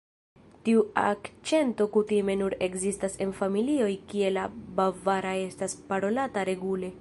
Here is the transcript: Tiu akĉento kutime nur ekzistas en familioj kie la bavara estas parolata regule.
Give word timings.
Tiu 0.67 0.79
akĉento 1.01 1.85
kutime 1.97 2.35
nur 2.39 2.55
ekzistas 2.69 3.17
en 3.25 3.35
familioj 3.41 3.91
kie 4.13 4.33
la 4.37 4.47
bavara 4.81 5.35
estas 5.43 5.77
parolata 5.93 6.49
regule. 6.51 6.89